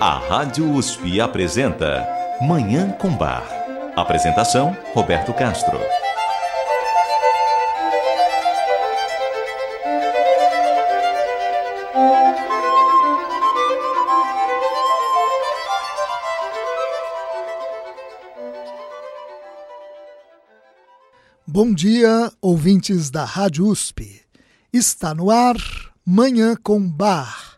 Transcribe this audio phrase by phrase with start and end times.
[0.00, 2.06] Rádio USP apresenta
[2.40, 3.44] Manhã com Bar.
[3.94, 5.78] Apresentação: Roberto Castro.
[21.46, 24.22] Bom dia, ouvintes da Rádio USP.
[24.72, 25.56] Está no ar
[26.04, 27.53] Manhã com Bar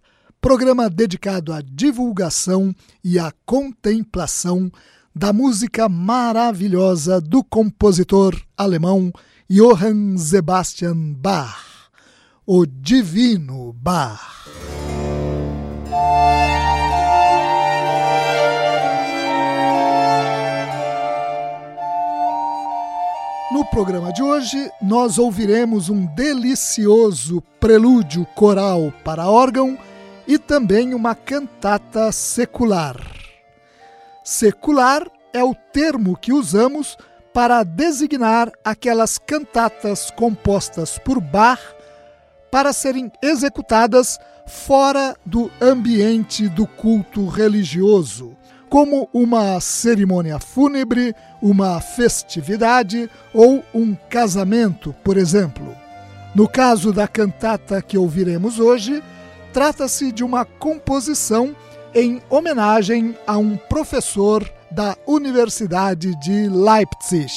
[0.46, 4.70] programa dedicado à divulgação e à contemplação
[5.12, 9.12] da música maravilhosa do compositor alemão
[9.50, 11.90] Johann Sebastian Bach,
[12.46, 14.20] o Divino Bach.
[23.50, 29.76] No programa de hoje, nós ouviremos um delicioso prelúdio coral para órgão
[30.26, 32.96] e também uma cantata secular.
[34.24, 36.96] Secular é o termo que usamos
[37.32, 41.60] para designar aquelas cantatas compostas por Bach
[42.50, 48.36] para serem executadas fora do ambiente do culto religioso,
[48.68, 55.76] como uma cerimônia fúnebre, uma festividade ou um casamento, por exemplo.
[56.34, 59.02] No caso da cantata que ouviremos hoje,
[59.52, 61.54] Trata-se de uma composição
[61.94, 67.32] em homenagem a um professor da Universidade de Leipzig.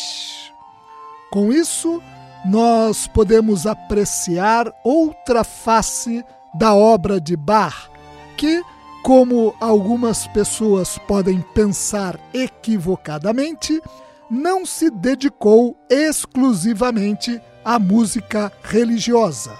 [1.31, 2.01] Com isso,
[2.45, 7.89] nós podemos apreciar outra face da obra de Bach,
[8.35, 8.61] que,
[9.03, 13.81] como algumas pessoas podem pensar equivocadamente,
[14.29, 19.57] não se dedicou exclusivamente à música religiosa.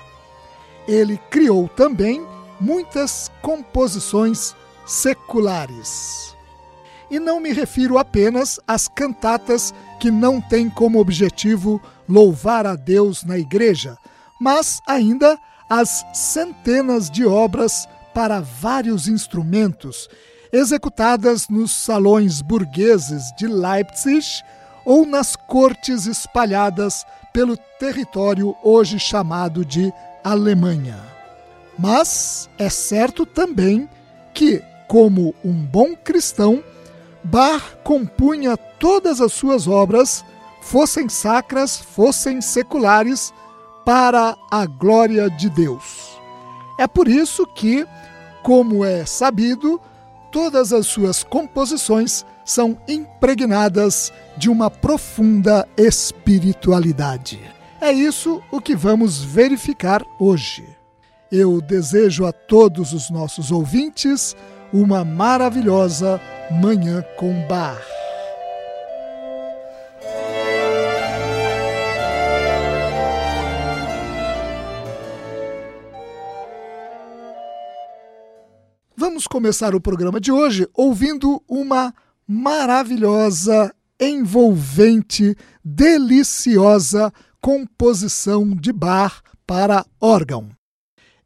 [0.88, 2.26] Ele criou também
[2.60, 4.56] muitas composições
[4.86, 6.36] seculares.
[7.10, 13.24] E não me refiro apenas às cantatas que não têm como objetivo louvar a Deus
[13.24, 13.98] na igreja,
[14.40, 15.38] mas ainda
[15.70, 20.10] às centenas de obras para vários instrumentos,
[20.52, 24.44] executadas nos salões burgueses de Leipzig
[24.84, 29.94] ou nas cortes espalhadas pelo território hoje chamado de
[30.24, 31.09] Alemanha.
[31.80, 33.90] Mas é certo também
[34.34, 36.62] que, como um bom cristão,
[37.24, 40.26] Bach compunha todas as suas obras,
[40.62, 43.34] fossem sacras, fossem seculares,
[43.86, 46.20] para a glória de Deus.
[46.78, 47.88] É por isso que,
[48.44, 49.82] como é sabido,
[50.32, 57.40] todas as suas composições são impregnadas de uma profunda espiritualidade.
[57.80, 60.79] É isso o que vamos verificar hoje.
[61.32, 64.36] Eu desejo a todos os nossos ouvintes
[64.74, 66.20] uma maravilhosa
[66.60, 67.80] Manhã com Bar.
[78.98, 81.94] Vamos começar o programa de hoje ouvindo uma
[82.28, 90.59] maravilhosa, envolvente, deliciosa composição de bar para órgão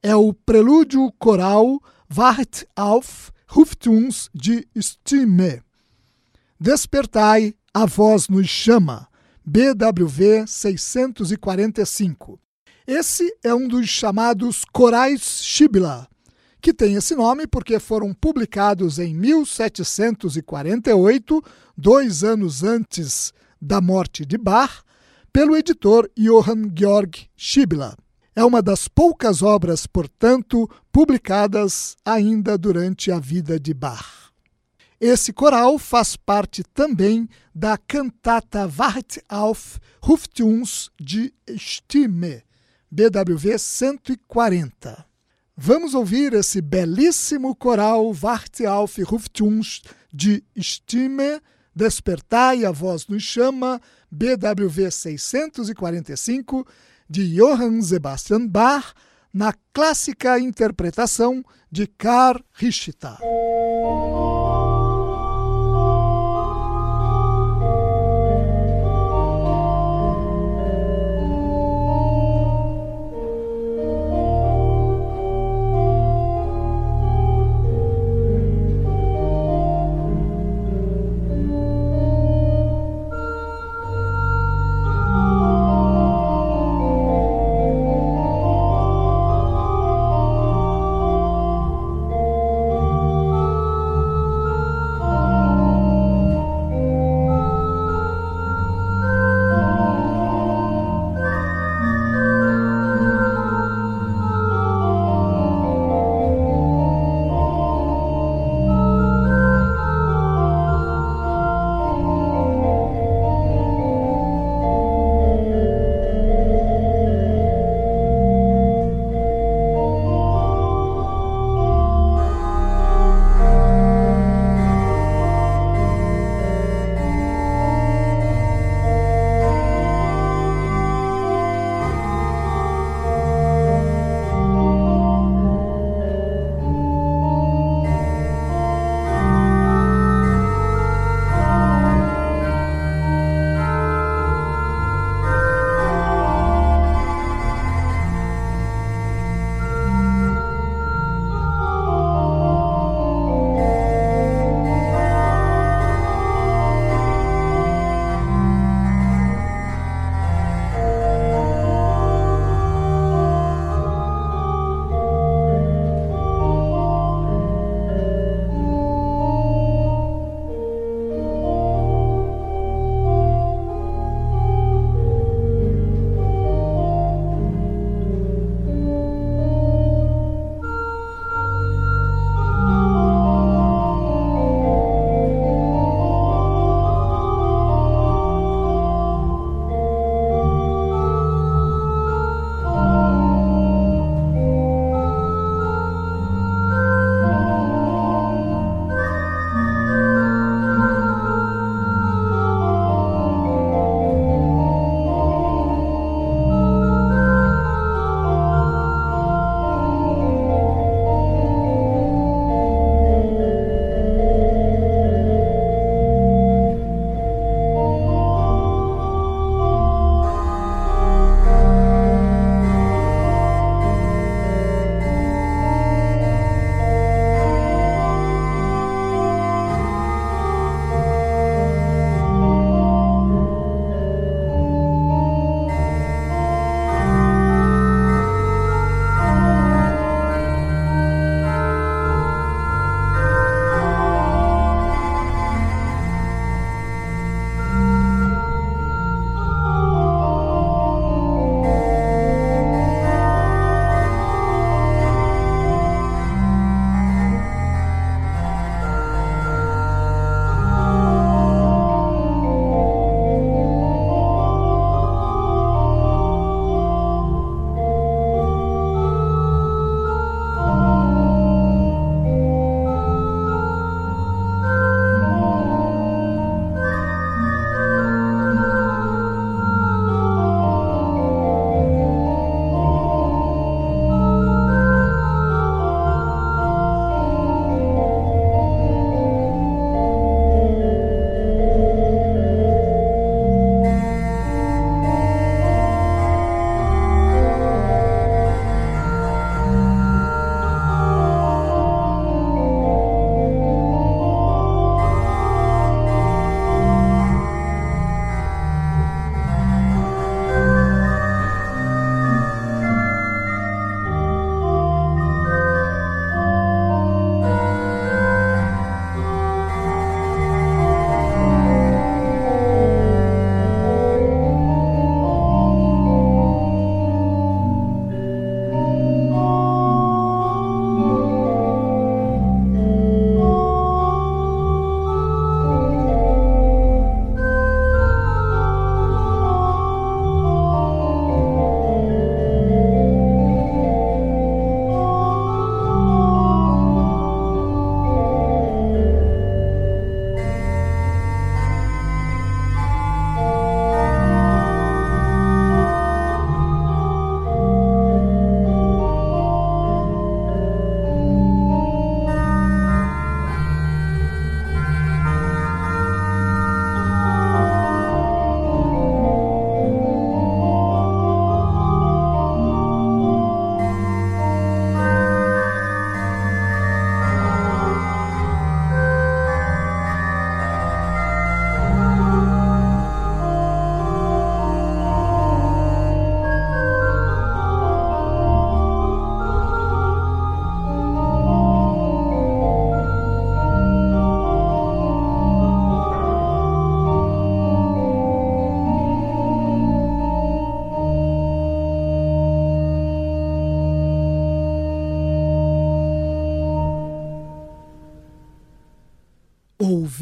[0.04, 1.82] é o prelúdio coral
[2.14, 5.64] Wacht auf, ruft uns de Stimme.
[6.60, 9.08] Despertai, a voz nos chama,
[9.46, 12.38] BWV 645.
[12.86, 16.10] Esse é um dos chamados corais Shibla,
[16.62, 21.42] que tem esse nome porque foram publicados em 1748,
[21.78, 23.32] dois anos antes
[23.62, 24.84] da morte de Bach,
[25.32, 27.96] pelo editor Johann Georg Schibla.
[28.36, 34.32] É uma das poucas obras, portanto, publicadas ainda durante a vida de Bach.
[35.00, 42.42] Esse coral faz parte também da cantata Wart auf ruft uns de Stimme,
[42.90, 45.06] BWV 140.
[45.56, 51.42] Vamos ouvir esse belíssimo coral Wart auf ruft uns de Stimme
[51.76, 53.82] Despertai, a voz nos chama,
[54.12, 56.66] BWV 645,
[57.14, 58.96] de Johann Sebastian Bach,
[59.32, 63.20] na clássica interpretação de Karl Richter.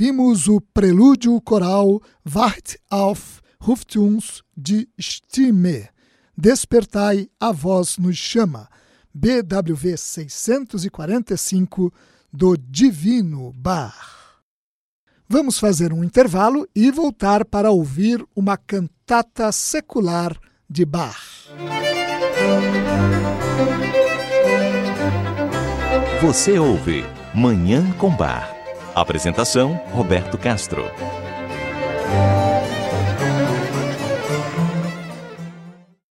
[0.01, 5.89] Ouvimos o prelúdio coral Wacht auf, ruft uns die Stimme.
[6.36, 8.67] Despertai, a voz nos chama.
[9.13, 11.93] BWV 645
[12.34, 14.41] do Divino Bar.
[15.29, 20.36] Vamos fazer um intervalo e voltar para ouvir uma cantata secular
[20.67, 21.48] de Bach.
[26.24, 27.03] Você ouve
[27.36, 28.61] Manhã com Bar.
[28.94, 30.84] Apresentação: Roberto Castro.